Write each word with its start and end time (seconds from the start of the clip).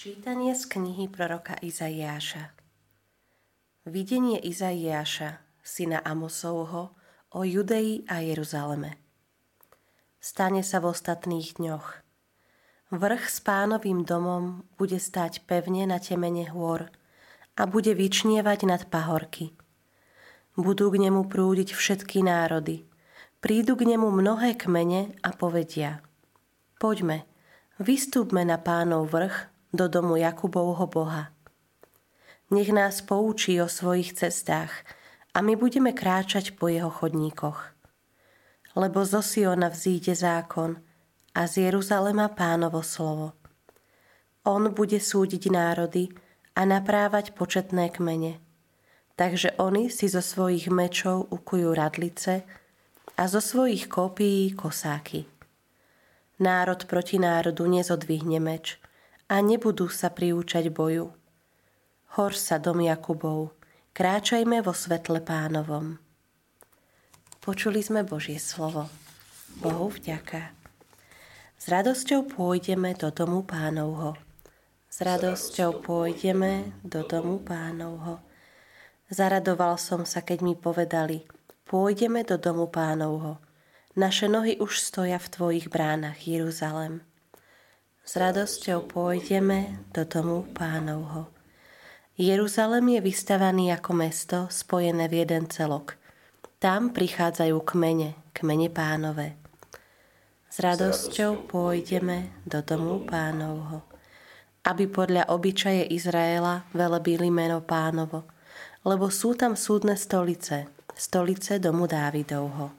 Čítanie 0.00 0.56
z 0.56 0.64
knihy 0.64 1.12
proroka 1.12 1.60
Izaiáša 1.60 2.56
Videnie 3.84 4.40
Izaiáša, 4.40 5.44
syna 5.60 6.00
Amosovho, 6.00 6.96
o 7.36 7.40
Judei 7.44 8.08
a 8.08 8.24
Jeruzaleme. 8.24 8.96
Stane 10.16 10.64
sa 10.64 10.80
v 10.80 10.96
ostatných 10.96 11.60
dňoch. 11.60 12.00
Vrch 12.96 13.24
s 13.28 13.44
pánovým 13.44 14.08
domom 14.08 14.64
bude 14.80 14.96
stáť 14.96 15.44
pevne 15.44 15.84
na 15.84 16.00
temene 16.00 16.48
hôr 16.48 16.88
a 17.60 17.68
bude 17.68 17.92
vyčnievať 17.92 18.64
nad 18.64 18.88
pahorky. 18.88 19.52
Budú 20.56 20.88
k 20.88 20.96
nemu 20.96 21.28
prúdiť 21.28 21.76
všetky 21.76 22.24
národy. 22.24 22.88
Prídu 23.44 23.76
k 23.76 23.84
nemu 23.84 24.08
mnohé 24.08 24.56
kmene 24.56 25.12
a 25.20 25.28
povedia 25.36 26.00
Poďme, 26.80 27.28
vystúpme 27.76 28.48
na 28.48 28.56
pánov 28.56 29.12
vrch 29.12 29.59
do 29.72 29.88
domu 29.88 30.16
Jakubovho 30.16 30.86
Boha. 30.86 31.30
Nech 32.50 32.74
nás 32.74 32.98
poučí 33.02 33.62
o 33.62 33.70
svojich 33.70 34.12
cestách 34.12 34.74
a 35.34 35.38
my 35.38 35.54
budeme 35.54 35.94
kráčať 35.94 36.58
po 36.58 36.66
jeho 36.66 36.90
chodníkoch. 36.90 37.62
Lebo 38.74 39.06
zo 39.06 39.22
Siona 39.22 39.70
vzíde 39.70 40.14
zákon 40.14 40.78
a 41.34 41.46
z 41.46 41.70
Jeruzalema 41.70 42.28
pánovo 42.34 42.82
slovo. 42.82 43.38
On 44.42 44.66
bude 44.74 44.98
súdiť 44.98 45.52
národy 45.52 46.10
a 46.58 46.66
naprávať 46.66 47.38
početné 47.38 47.94
kmene. 47.94 48.42
Takže 49.14 49.54
oni 49.60 49.92
si 49.92 50.08
zo 50.08 50.24
svojich 50.24 50.72
mečov 50.72 51.28
ukujú 51.28 51.76
radlice 51.76 52.42
a 53.14 53.22
zo 53.28 53.38
svojich 53.38 53.86
kopií 53.86 54.56
kosáky. 54.56 55.28
Národ 56.40 56.88
proti 56.88 57.20
národu 57.20 57.68
nezodvihne 57.68 58.40
meč, 58.40 58.80
a 59.30 59.38
nebudú 59.38 59.86
sa 59.86 60.10
priúčať 60.10 60.74
boju. 60.74 61.14
Hor 62.18 62.32
sa 62.34 62.58
dom 62.58 62.82
Jakubov, 62.82 63.54
kráčajme 63.94 64.58
vo 64.58 64.74
svetle 64.74 65.22
pánovom. 65.22 66.02
Počuli 67.38 67.78
sme 67.78 68.02
Božie 68.02 68.42
slovo. 68.42 68.90
Bohu 69.62 69.86
vďaka. 69.94 70.50
S 71.54 71.64
radosťou 71.70 72.26
pôjdeme 72.26 72.98
do 72.98 73.14
domu 73.14 73.46
pánovho. 73.46 74.18
S 74.90 74.98
radosťou 75.06 75.86
pôjdeme 75.86 76.74
do 76.82 77.06
domu 77.06 77.38
pánovho. 77.38 78.18
Zaradoval 79.10 79.78
som 79.78 80.02
sa, 80.02 80.26
keď 80.26 80.38
mi 80.42 80.54
povedali, 80.58 81.26
pôjdeme 81.70 82.26
do 82.26 82.34
domu 82.34 82.66
pánovho. 82.66 83.38
Naše 83.94 84.26
nohy 84.26 84.58
už 84.58 84.82
stoja 84.82 85.18
v 85.22 85.30
tvojich 85.30 85.66
bránach, 85.70 86.18
Jeruzalem. 86.26 87.09
S 88.10 88.18
radosťou 88.18 88.90
pôjdeme 88.90 89.86
do 89.94 90.02
domu 90.02 90.42
pánovho. 90.50 91.30
Jeruzalem 92.18 92.98
je 92.98 93.06
vystavaný 93.06 93.70
ako 93.70 93.90
mesto 93.94 94.38
spojené 94.50 95.06
v 95.06 95.22
jeden 95.22 95.46
celok. 95.46 95.94
Tam 96.58 96.90
prichádzajú 96.90 97.54
kmene, 97.62 98.18
kmene 98.34 98.66
pánové. 98.66 99.38
S 100.50 100.58
radosťou 100.58 101.46
pôjdeme 101.54 102.34
do 102.42 102.58
domu 102.66 103.06
pánovho, 103.06 103.86
aby 104.66 104.90
podľa 104.90 105.30
obyčaje 105.30 105.94
Izraela 105.94 106.66
velebili 106.74 107.30
meno 107.30 107.62
pánovo, 107.62 108.26
lebo 108.82 109.06
sú 109.06 109.38
tam 109.38 109.54
súdne 109.54 109.94
stolice, 109.94 110.66
stolice 110.98 111.62
domu 111.62 111.86
Dávidovho. 111.86 112.74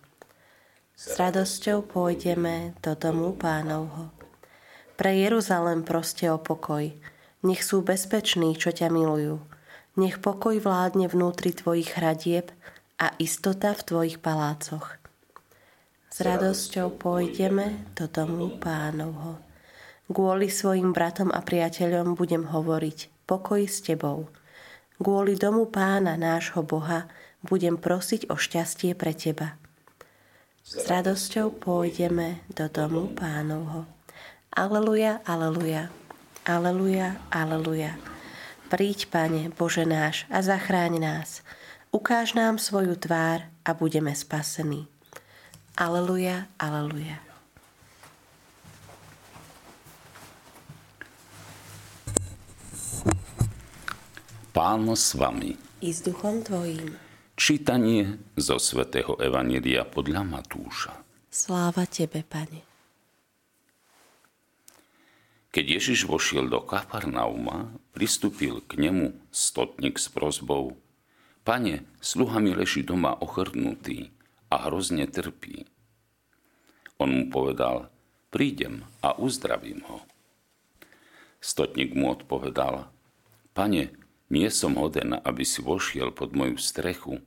S 0.92 1.16
radosťou 1.16 1.88
pôjdeme 1.88 2.76
do 2.84 3.00
domu 3.00 3.32
pánovho 3.40 4.21
pre 4.96 5.16
Jeruzalem 5.16 5.84
proste 5.86 6.28
o 6.32 6.40
pokoj. 6.40 6.92
Nech 7.42 7.62
sú 7.66 7.82
bezpeční, 7.82 8.54
čo 8.56 8.70
ťa 8.70 8.94
milujú. 8.94 9.42
Nech 9.98 10.24
pokoj 10.24 10.56
vládne 10.62 11.12
vnútri 11.12 11.52
tvojich 11.52 11.98
hradieb 11.98 12.54
a 13.02 13.12
istota 13.18 13.74
v 13.74 13.82
tvojich 13.82 14.18
palácoch. 14.22 15.02
S 16.12 16.18
radosťou 16.22 16.96
pôjdeme 17.00 17.88
do 17.96 18.06
domu 18.06 18.56
pánovho. 18.60 19.40
Kvôli 20.12 20.52
svojim 20.52 20.92
bratom 20.92 21.32
a 21.32 21.40
priateľom 21.40 22.20
budem 22.20 22.52
hovoriť 22.52 23.24
pokoj 23.24 23.64
s 23.64 23.80
tebou. 23.80 24.28
Kvôli 25.00 25.40
domu 25.40 25.72
pána 25.72 26.20
nášho 26.20 26.62
Boha 26.68 27.08
budem 27.42 27.80
prosiť 27.80 28.30
o 28.30 28.36
šťastie 28.36 28.94
pre 28.94 29.16
teba. 29.16 29.56
S 30.62 30.84
radosťou 30.86 31.58
pôjdeme 31.58 32.46
do 32.54 32.70
domu 32.70 33.10
pánovho. 33.16 33.90
Aleluja, 34.52 35.24
aleluja, 35.24 35.88
aleluja, 36.44 37.16
aleluja. 37.32 37.96
Príď, 38.68 39.08
Pane, 39.08 39.48
Bože 39.56 39.88
náš, 39.88 40.28
a 40.28 40.44
zachráň 40.44 41.00
nás. 41.00 41.40
Ukáž 41.96 42.36
nám 42.36 42.60
svoju 42.60 43.00
tvár 43.00 43.48
a 43.64 43.72
budeme 43.72 44.12
spasení. 44.12 44.92
Aleluja, 45.80 46.52
aleluja. 46.60 47.24
Pán 54.52 54.84
s 54.92 55.16
vami. 55.16 55.56
I 55.80 55.96
s 55.96 56.04
duchom 56.04 56.44
tvojím. 56.44 57.00
Čítanie 57.40 58.20
zo 58.36 58.60
svätého 58.60 59.16
Evanília 59.16 59.88
podľa 59.88 60.28
Matúša. 60.28 60.92
Sláva 61.32 61.88
Tebe, 61.88 62.28
Pane. 62.28 62.71
Keď 65.52 65.66
Ježiš 65.68 66.08
vošiel 66.08 66.48
do 66.48 66.64
Kafarnauma, 66.64 67.76
pristúpil 67.92 68.64
k 68.64 68.88
nemu 68.88 69.12
stotník 69.36 70.00
s 70.00 70.08
prozbou. 70.08 70.80
Pane, 71.44 71.84
sluha 72.00 72.40
mi 72.40 72.56
leží 72.56 72.88
doma 72.88 73.20
ochrnutý 73.20 74.16
a 74.48 74.64
hrozne 74.64 75.12
trpí. 75.12 75.68
On 76.96 77.12
mu 77.12 77.28
povedal, 77.28 77.92
prídem 78.32 78.88
a 79.04 79.12
uzdravím 79.20 79.84
ho. 79.92 80.00
Stotník 81.44 82.00
mu 82.00 82.16
odpovedal, 82.16 82.88
Pane, 83.52 83.92
nie 84.32 84.48
som 84.48 84.80
hoden, 84.80 85.20
aby 85.20 85.44
si 85.44 85.60
vošiel 85.60 86.16
pod 86.16 86.32
moju 86.32 86.56
strechu, 86.56 87.20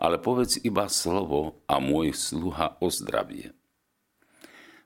ale 0.00 0.16
povedz 0.16 0.56
iba 0.64 0.88
slovo 0.88 1.60
a 1.68 1.76
môj 1.76 2.16
sluha 2.16 2.80
ozdravie. 2.80 3.52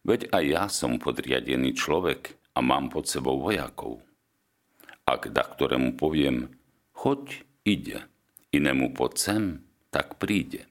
Veď 0.03 0.27
aj 0.35 0.43
ja 0.43 0.65
som 0.67 0.99
podriadený 0.99 1.79
človek 1.79 2.35
a 2.55 2.59
mám 2.63 2.89
pod 2.89 3.11
sebou 3.11 3.43
vojakov. 3.43 4.01
Ak 5.05 5.29
da 5.35 5.45
ktorému 5.45 5.99
poviem, 5.99 6.55
choď, 6.97 7.45
ide, 7.67 8.07
inému 8.55 8.95
pod 8.95 9.21
sem, 9.21 9.61
tak 9.91 10.17
príde. 10.17 10.65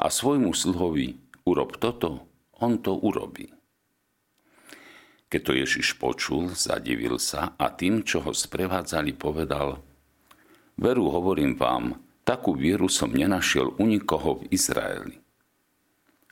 A 0.00 0.08
svojmu 0.08 0.54
sluhovi 0.54 1.18
urob 1.44 1.76
toto, 1.76 2.24
on 2.62 2.78
to 2.80 2.94
urobí. 2.96 3.50
Keď 5.30 5.40
to 5.46 5.52
Ježiš 5.54 5.94
počul, 5.94 6.50
zadivil 6.58 7.20
sa 7.22 7.54
a 7.54 7.70
tým, 7.70 8.02
čo 8.02 8.18
ho 8.26 8.34
sprevádzali, 8.34 9.14
povedal 9.14 9.78
Veru 10.74 11.12
hovorím 11.12 11.54
vám, 11.54 12.02
takú 12.26 12.56
vieru 12.56 12.90
som 12.90 13.12
nenašiel 13.14 13.78
u 13.78 13.84
nikoho 13.86 14.42
v 14.42 14.50
Izraeli. 14.50 15.20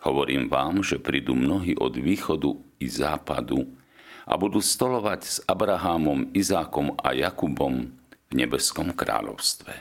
Hovorím 0.02 0.46
vám, 0.50 0.82
že 0.82 0.98
prídu 0.98 1.34
mnohí 1.34 1.74
od 1.78 1.94
východu 1.94 2.54
i 2.82 2.86
západu 2.86 3.66
a 4.28 4.36
budú 4.36 4.60
stolovať 4.60 5.20
s 5.24 5.36
Abrahámom, 5.48 6.36
Izákom 6.36 6.92
a 7.00 7.16
Jakubom 7.16 7.88
v 8.28 8.32
nebeskom 8.36 8.92
kráľovstve. 8.92 9.72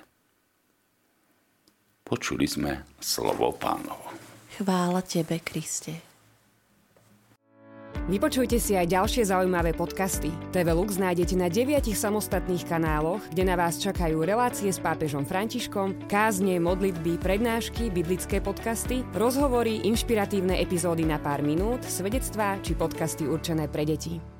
Počuli 2.08 2.47
sme 2.47 2.88
slovo 3.03 3.52
pánovo. 3.52 4.16
Chvála 4.56 5.03
Tebe, 5.03 5.44
Kriste. 5.44 6.07
Vypočujte 8.07 8.56
si 8.56 8.72
aj 8.72 8.88
ďalšie 8.88 9.28
zaujímavé 9.28 9.75
podcasty. 9.75 10.31
TV 10.56 10.72
Lux 10.72 10.96
nájdete 10.96 11.36
na 11.36 11.52
deviatich 11.52 12.00
samostatných 12.00 12.63
kanáloch, 12.63 13.19
kde 13.36 13.44
na 13.44 13.60
vás 13.60 13.83
čakajú 13.83 14.24
relácie 14.24 14.71
s 14.71 14.80
pápežom 14.80 15.27
Františkom, 15.27 16.07
kázne, 16.07 16.56
modlitby, 16.63 17.19
prednášky, 17.19 17.92
biblické 17.92 18.39
podcasty, 18.39 19.04
rozhovory, 19.12 19.83
inšpiratívne 19.83 20.56
epizódy 20.56 21.04
na 21.04 21.19
pár 21.19 21.44
minút, 21.44 21.83
svedectvá 21.83 22.56
či 22.63 22.80
podcasty 22.80 23.27
určené 23.27 23.68
pre 23.68 23.83
deti. 23.83 24.37